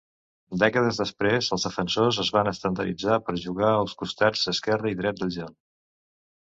Dècades 0.61 1.01
després, 1.01 1.49
els 1.57 1.65
defensors 1.67 2.19
es 2.25 2.33
van 2.39 2.51
estandarditzar 2.53 3.21
per 3.29 3.39
jugar 3.45 3.71
als 3.77 3.97
costats 4.03 4.51
esquerre 4.57 4.95
i 4.97 5.01
dret 5.05 5.25
del 5.25 5.39
gel. 5.41 5.57